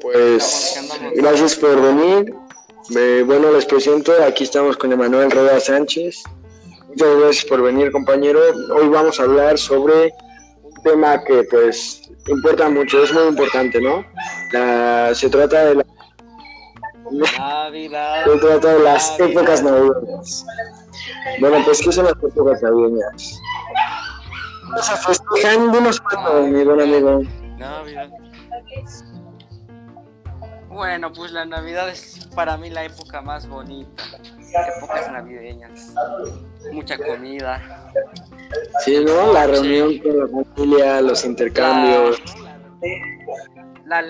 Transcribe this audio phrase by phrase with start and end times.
[0.00, 0.80] Pues
[1.16, 2.34] gracias por venir.
[2.96, 6.22] Eh, bueno, les presento, aquí estamos con Emanuel Rueda Sánchez.
[6.88, 8.40] Muchas gracias por venir, compañero.
[8.74, 10.12] Hoy vamos a hablar sobre
[10.62, 14.04] un tema que pues importa mucho, es muy importante, ¿no?
[14.52, 15.84] La- se trata de la-
[17.38, 18.24] Navidad.
[18.24, 19.30] se trata de las Navidad.
[19.30, 20.46] épocas navideñas.
[21.40, 23.40] Bueno, pues ¿qué son las épocas navideñas?
[24.82, 27.22] Se festejan unos cuantos, mi buen amigo.
[27.58, 28.08] Navidad.
[30.68, 34.02] Bueno, pues la Navidad es para mí la época más bonita.
[34.76, 35.94] Épocas navideñas.
[36.72, 37.92] Mucha comida.
[38.84, 39.32] Sí, ¿no?
[39.32, 42.20] La reunión con la familia, los intercambios.
[43.86, 44.04] La,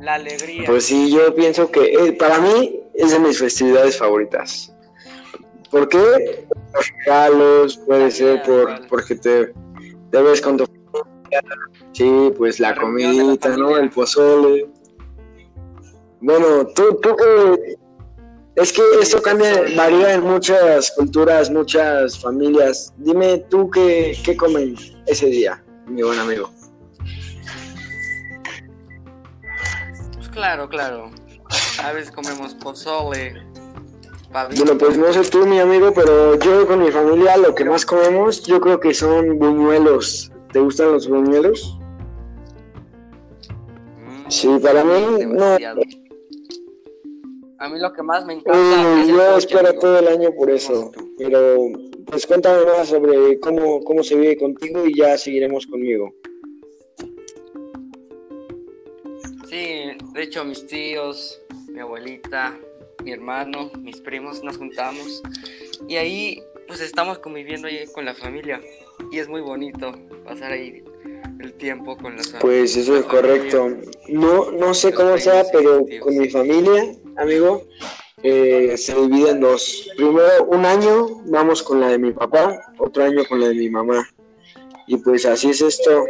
[0.00, 0.64] la alegría.
[0.66, 4.74] Pues sí, yo pienso que eh, para mí es de mis festividades favoritas.
[5.70, 6.46] ¿Por qué?
[6.74, 9.52] Los regalos, puede ser por, porque te,
[10.10, 10.77] te ves con tu.
[11.92, 13.76] Sí, pues la La comidita, ¿no?
[13.76, 14.68] El pozole.
[16.20, 17.76] Bueno, tú, tú qué-
[18.56, 22.92] Es que esto cambia, varía en muchas culturas, muchas familias.
[22.96, 24.74] Dime tú qué, qué comen
[25.06, 26.50] ese día, mi buen amigo.
[30.16, 31.10] Pues claro, claro.
[31.84, 33.40] A veces comemos pozole.
[34.32, 34.64] pavito.
[34.64, 37.86] Bueno, pues no sé tú, mi amigo, pero yo con mi familia lo que más
[37.86, 40.32] comemos, yo creo que son buñuelos.
[40.52, 41.76] ¿Te gustan los buñuelos?
[44.00, 45.18] Mm, Sí, para mí, no.
[45.18, 45.80] demasiado.
[47.60, 49.80] A mí lo que más me encanta es el yo espero amigo.
[49.80, 50.92] todo el año por eso.
[51.18, 51.56] Pero,
[52.06, 56.14] pues cuéntame más sobre cómo, cómo se vive contigo y ya seguiremos conmigo.
[59.48, 62.56] Sí, de hecho mis tíos, mi abuelita,
[63.02, 65.22] mi hermano, mis primos nos juntamos
[65.88, 68.60] y ahí pues estamos conviviendo ahí con la familia
[69.10, 69.92] y es muy bonito
[70.24, 70.82] pasar ahí
[71.40, 72.40] el tiempo con la familia.
[72.40, 73.68] Pues eso es correcto.
[74.08, 77.62] No, no sé cómo sea, pero con mi familia, amigo,
[78.22, 79.88] eh, se divide en dos.
[79.96, 83.70] Primero, un año vamos con la de mi papá, otro año con la de mi
[83.70, 84.08] mamá.
[84.86, 86.06] Y pues así es esto.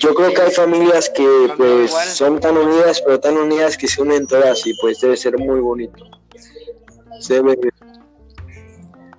[0.00, 4.00] Yo creo que hay familias que pues son tan unidas, pero tan unidas que se
[4.02, 6.04] unen todas y pues debe ser muy bonito.
[7.20, 7.58] Se debe-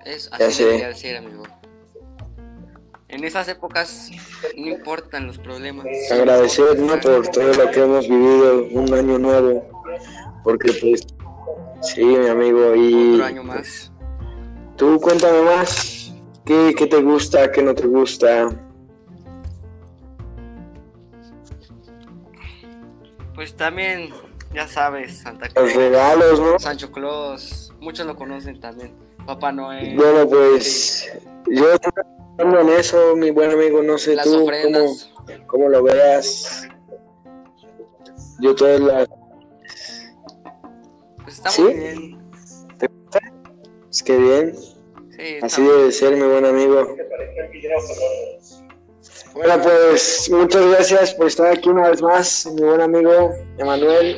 [0.04, 0.64] Es así sé.
[0.64, 1.42] debería ser, amigo.
[3.08, 4.10] En esas épocas
[4.56, 5.86] no importan los problemas.
[6.10, 7.00] agradecer ¿no?
[7.00, 9.66] por todo lo que hemos vivido, un año nuevo,
[10.44, 11.06] porque pues
[11.80, 13.90] sí, mi amigo, y Otro año más.
[14.76, 16.12] tú cuéntame más,
[16.44, 18.48] ¿qué, qué te gusta, qué no te gusta?
[23.34, 24.10] Pues también,
[24.52, 26.58] ya sabes, Santa Los Claus, regalos, ¿no?
[26.58, 28.92] Sancho Claus, muchos lo conocen también.
[29.24, 29.96] Papá Noel.
[29.96, 31.10] Bueno, pues
[31.46, 31.64] yo
[32.38, 34.96] trabajando en eso, mi buen amigo, no sé las tú cómo,
[35.46, 36.68] cómo lo veas.
[38.40, 39.08] Yo todas las...
[41.24, 41.62] Pues está ¿Sí?
[41.62, 42.18] muy bien.
[43.90, 44.54] Es que bien,
[45.16, 46.94] Sí, así debe ser, mi buen amigo.
[49.34, 54.16] Bueno, pues muchas gracias por estar aquí una vez más, mi buen amigo Emanuel.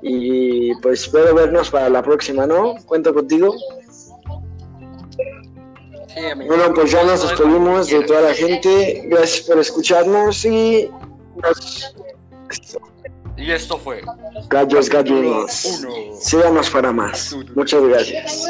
[0.00, 2.76] Y pues espero vernos para la próxima, ¿no?
[2.86, 3.54] Cuento contigo.
[6.46, 9.04] Bueno, pues ya nos despedimos de toda la gente.
[9.06, 10.90] Gracias por escucharnos y
[11.42, 11.94] nos...
[13.36, 14.00] Y esto fue.
[14.48, 15.82] gallos gallinos.
[16.20, 17.36] Síganos para más.
[17.54, 18.46] Muchas gracias.